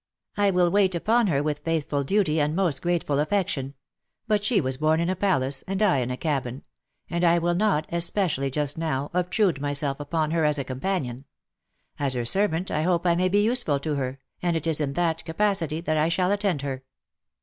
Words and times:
I 0.35 0.49
will 0.49 0.71
wait 0.71 0.95
upon 0.95 1.27
her 1.27 1.43
with 1.43 1.59
faithful 1.59 2.03
duty 2.03 2.41
and 2.41 2.55
most 2.55 2.81
grateful 2.81 3.19
affection: 3.19 3.75
but 4.27 4.43
she 4.43 4.59
was 4.59 4.77
born 4.77 4.99
in 4.99 5.11
a 5.11 5.15
palace, 5.15 5.63
and 5.67 5.79
I 5.79 5.99
in 5.99 6.09
a 6.09 6.17
cabin; 6.17 6.63
and 7.07 7.23
I 7.23 7.37
will 7.37 7.53
not, 7.53 7.87
espe 7.91 8.25
cially 8.25 8.51
just 8.51 8.79
now, 8.79 9.11
obtrude 9.13 9.61
myself 9.61 9.99
upon 9.99 10.31
her 10.31 10.43
as 10.43 10.57
a 10.57 10.63
companion. 10.63 11.25
As 11.99 12.15
her 12.15 12.25
servant 12.25 12.71
I 12.71 12.81
hope 12.81 13.05
I 13.05 13.13
may 13.13 13.29
be 13.29 13.43
useful 13.43 13.79
to 13.81 13.93
her, 13.93 14.17
and 14.41 14.57
it 14.57 14.65
is 14.65 14.81
in 14.81 14.93
that 14.93 15.23
capacity 15.23 15.81
that 15.81 15.99
I 15.99 16.09
shall 16.09 16.31
attend 16.31 16.63
her." 16.63 16.83